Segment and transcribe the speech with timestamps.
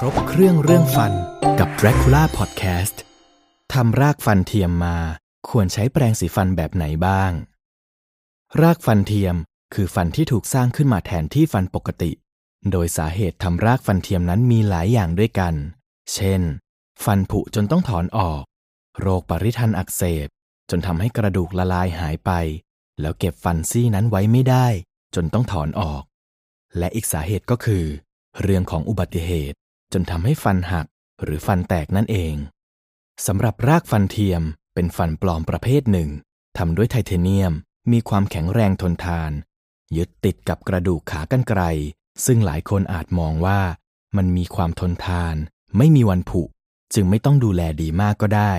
[0.00, 1.12] ครบเครื่องเรื่องฟัน
[1.60, 2.96] กับ Dracula Podcast
[3.72, 4.98] ทำรากฟันเทียมมา
[5.48, 7.32] ควรใช้แปรงสีฟันแบบไหนบ้าง
[8.62, 9.36] รากฟันเทียม
[9.74, 12.12] คือฟันที่ถูกสร้างขึ้นมาแทนที่ฟันปกติ
[12.70, 15.54] โดยสาเหตุทำรากฟันเทียมนั้นมีหลายอย่างด้วยกัน
[16.14, 16.42] เช่น
[17.04, 18.42] ฟันผุจนต้องถอนออก
[19.00, 20.28] โรคปริทันต์อักเสบ
[20.70, 22.30] จนทำให้กระดูกละลายหายไป
[23.00, 24.66] แล้วเก็บฟันซี่นั้นไว้ไม่ได้
[25.14, 26.02] จนต้องถอนออก
[26.78, 27.84] และอีกสาเหตุก็คือ
[28.42, 29.57] เรื่องของอุบัติเหตุ
[29.92, 30.86] จนทำให้ฟันหัก
[31.22, 32.34] หรือฟันแตกนั่นเอง
[33.26, 34.42] สำหรับรากฟันเทียม
[34.74, 36.10] เป็นฟันปลอมประเภทหนึ่ง
[36.58, 37.52] ทำด้วยไทเทเนียม
[37.92, 39.30] มีความแข็งแรงทนทาน
[39.96, 41.62] ยึดติดกับกระดูกขากรรไกร
[42.24, 43.60] ซึ่งหลายคนอาจมองว่า
[44.16, 45.34] มันมีความทนทาน
[45.78, 46.42] ไม่มีวันผุ
[46.94, 48.52] จึงไม่ต้องดูแลดีมากก็ได้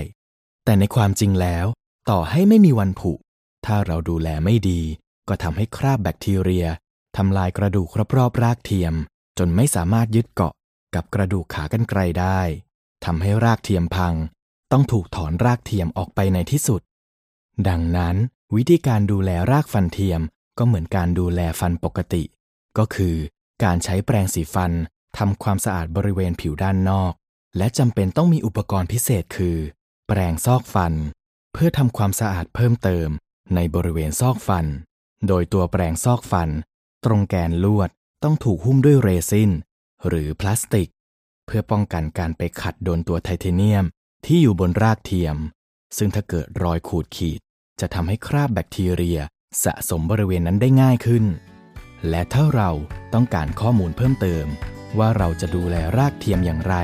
[0.65, 1.65] แต่ในความจริงแล้ว
[2.09, 3.11] ต่อให้ไม่มีวันผุ
[3.65, 4.81] ถ้าเราดูแลไม่ดี
[5.27, 6.67] ก็ทำให้คราบแบคทีเรีย
[7.17, 7.87] ทำลายกระดูก
[8.17, 8.93] รอบๆรากเทียม
[9.37, 10.53] จนไม่สามารถยึดเกาะ
[10.95, 12.39] กับกระดูกขากรรไกรได้
[13.05, 14.13] ทำให้รากเทียมพัง
[14.71, 16.81] ต้องถูกถอนรากเทียมออกไปในที่สุด
[17.67, 18.15] ดังนั้น
[18.55, 20.21] วิธีการดูแลรากฟันเทียม
[20.57, 22.23] ก็เหมือนการดูแลฟันปกติ
[22.77, 23.15] ก็คือ
[23.63, 24.71] การใช้แปรงสีฟัน
[25.17, 27.13] ทำความสะอาดบริเวณผิวด้านนอก
[27.57, 29.57] และจำเป็นต้องมีอุปกรณ์พิเศษคือ
[30.07, 30.93] แปรงซอกฟัน
[31.53, 33.09] เพื่อทำความสะอาดเพิ่มเติม
[33.55, 34.65] ในบริเวณซอกฟัน
[35.27, 36.49] โดยตัวแปรงซอกฟัน
[37.05, 37.89] ตรงแกนลวด
[38.23, 39.51] ต้องถูกหุ้มด้วยเรซิน
[40.07, 40.89] หรือพลาสติก
[41.45, 43.85] เพื่อป้องกันการไปขัดโดนตัวไทเทเนียม
[44.25, 45.35] ที่อยู่บนรากเทียม
[45.97, 47.39] ซึ่งถ้าเกิดรอยขูดขีด
[47.79, 49.19] จะทำให้คราบแบคทีเรีย
[49.63, 51.25] สะสมบริเวณนั้นได้ง่ายขึ้น
[52.09, 52.71] และถ้าเรา
[53.13, 54.45] ต้องการข้อมูลเพิ่มเติม
[54.97, 56.75] ว่าเราจะดูแลรากเทียมอย่างไร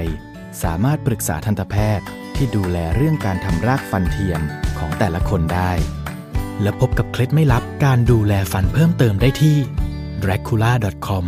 [0.64, 4.42] สามารถปรึกษาทันตแพทย์ที่ดูแลเรื่องการทำรากฟันเทียม
[4.80, 5.72] ของแต่ละคนได้
[6.62, 9.58] และพบกับเคล็ดไม่ลับการดูแลฟันเพิ่มเติมได้ที่
[10.24, 11.26] dracula.com